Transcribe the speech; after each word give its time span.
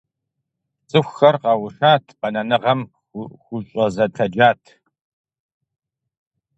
ЦӀыхухэр 0.89 1.35
къэушат, 1.43 2.05
бэнэныгъэм 2.19 2.81
хузэщӀэтэджат. 3.43 4.61